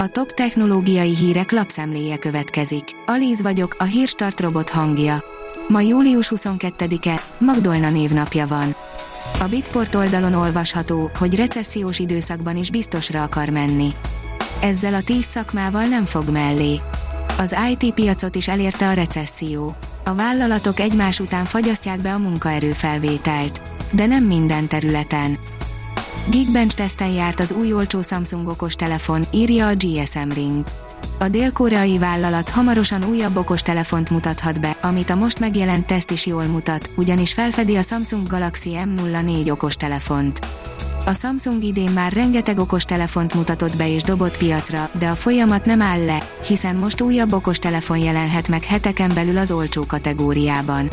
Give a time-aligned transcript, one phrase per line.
[0.00, 2.84] A top technológiai hírek lapszemléje következik.
[3.06, 5.24] Alíz vagyok, a hírstart robot hangja.
[5.68, 8.74] Ma július 22-e, Magdolna névnapja van.
[9.40, 13.88] A Bitport oldalon olvasható, hogy recessziós időszakban is biztosra akar menni.
[14.60, 16.80] Ezzel a tíz szakmával nem fog mellé.
[17.38, 19.76] Az IT piacot is elérte a recesszió.
[20.04, 23.62] A vállalatok egymás után fagyasztják be a munkaerőfelvételt.
[23.90, 25.38] De nem minden területen.
[26.26, 30.64] Geekbench teszten járt az új olcsó Samsung okostelefon, írja a GSM Ring.
[31.18, 36.44] A dél-koreai vállalat hamarosan újabb okostelefont mutathat be, amit a most megjelent teszt is jól
[36.44, 40.38] mutat, ugyanis felfedi a Samsung Galaxy M04 okostelefont.
[41.06, 45.82] A Samsung idén már rengeteg okostelefont mutatott be és dobott piacra, de a folyamat nem
[45.82, 50.90] áll le, hiszen most újabb okostelefon jelenhet meg heteken belül az olcsó kategóriában.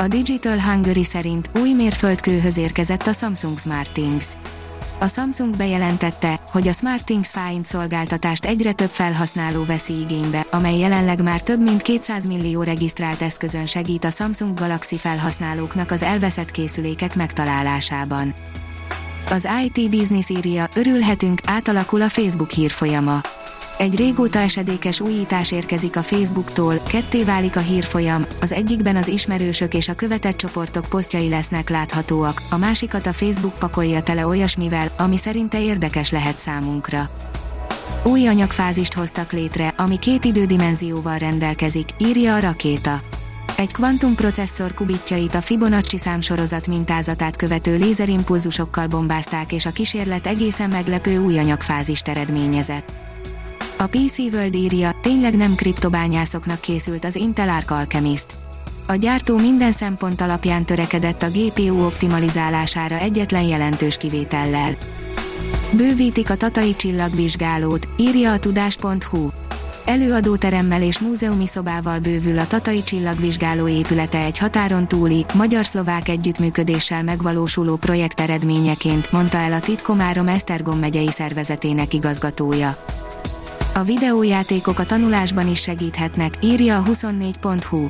[0.00, 4.26] A Digital Hungary szerint új mérföldkőhöz érkezett a Samsung SmartThings.
[5.00, 11.22] A Samsung bejelentette, hogy a SmartThings Find szolgáltatást egyre több felhasználó veszi igénybe, amely jelenleg
[11.22, 17.16] már több mint 200 millió regisztrált eszközön segít a Samsung Galaxy felhasználóknak az elveszett készülékek
[17.16, 18.34] megtalálásában.
[19.30, 23.20] Az IT Business írja, örülhetünk, átalakul a Facebook hírfolyama.
[23.80, 29.74] Egy régóta esedékes újítás érkezik a Facebooktól, ketté válik a hírfolyam, az egyikben az ismerősök
[29.74, 35.16] és a követett csoportok posztjai lesznek láthatóak, a másikat a Facebook pakolja tele olyasmivel, ami
[35.16, 37.08] szerinte érdekes lehet számunkra.
[38.04, 43.00] Új anyagfázist hoztak létre, ami két idődimenzióval rendelkezik, írja a rakéta
[43.56, 51.18] egy kvantumprocesszor kubitjait a Fibonacci számsorozat mintázatát követő lézerimpulzusokkal bombázták és a kísérlet egészen meglepő
[51.18, 53.09] új anyagfázist eredményezett.
[53.80, 58.26] A PC World írja, tényleg nem kriptobányászoknak készült az Intel Arc Alchemist.
[58.86, 64.76] A gyártó minden szempont alapján törekedett a GPU optimalizálására egyetlen jelentős kivétellel.
[65.72, 69.28] Bővítik a Tatai csillagvizsgálót, írja a tudás.hu.
[69.84, 77.76] Előadóteremmel és múzeumi szobával bővül a Tatai Csillagvizsgáló épülete egy határon túli, magyar-szlovák együttműködéssel megvalósuló
[77.76, 82.76] projekt eredményeként, mondta el a Titkomárom Esztergom megyei szervezetének igazgatója.
[83.80, 87.88] A videójátékok a tanulásban is segíthetnek, írja a 24.hu.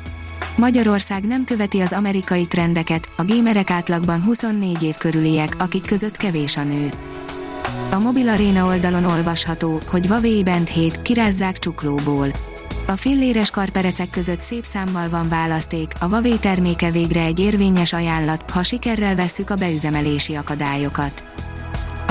[0.55, 6.57] Magyarország nem követi az amerikai trendeket, a gémerek átlagban 24 év körüliek, akik között kevés
[6.57, 6.91] a nő.
[7.91, 12.27] A Mobil Arena oldalon olvasható, hogy Huawei Band 7 kirázzák csuklóból.
[12.87, 18.51] A filléres karperecek között szép számmal van választék, a Huawei terméke végre egy érvényes ajánlat,
[18.51, 21.23] ha sikerrel vesszük a beüzemelési akadályokat.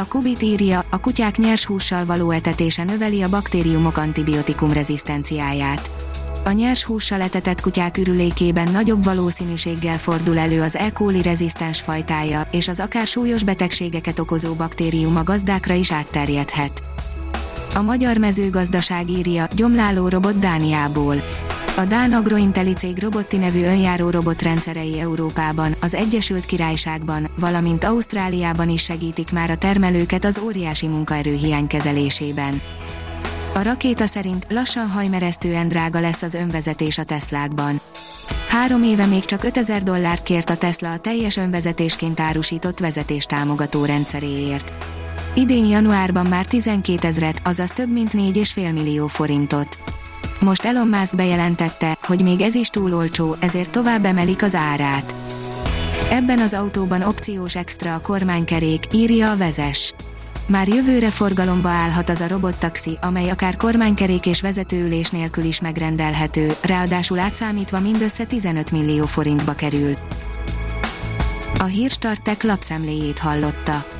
[0.01, 5.91] A Kubit írja, a kutyák nyers hússal való etetése növeli a baktériumok antibiotikum rezisztenciáját.
[6.45, 10.91] A nyers hússal etetett kutyák ürülékében nagyobb valószínűséggel fordul elő az E.
[10.91, 16.83] coli rezisztens fajtája, és az akár súlyos betegségeket okozó baktérium a gazdákra is átterjedhet.
[17.75, 21.17] A magyar mezőgazdaság írja, gyomláló robot Dániából.
[21.81, 28.83] A Dán Agrointeli cég Robotti nevű önjáró robotrendszerei Európában, az Egyesült Királyságban, valamint Ausztráliában is
[28.83, 32.63] segítik már a termelőket az óriási munkaerőhiány kezelésében.
[33.55, 37.81] A rakéta szerint lassan hajmeresztően drága lesz az önvezetés a Teslákban.
[38.49, 44.73] Három éve még csak 5000 dollárt kért a Tesla a teljes önvezetésként árusított vezetéstámogató rendszeréért.
[45.35, 50.00] Idén januárban már 12 ezret, azaz több mint 4,5 millió forintot.
[50.41, 55.15] Most Elon Musk bejelentette, hogy még ez is túl olcsó, ezért tovább emelik az árát.
[56.11, 59.93] Ebben az autóban opciós extra a kormánykerék, írja a vezes.
[60.47, 66.53] Már jövőre forgalomba állhat az a robottaxi, amely akár kormánykerék és vezetőülés nélkül is megrendelhető,
[66.63, 69.93] ráadásul átszámítva mindössze 15 millió forintba kerül.
[71.59, 74.00] A Hírstartek lapszemléjét hallotta.